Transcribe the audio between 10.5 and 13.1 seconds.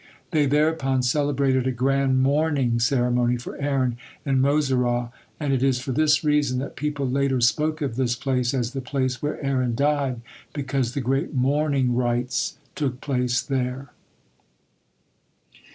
because the great mourning rites took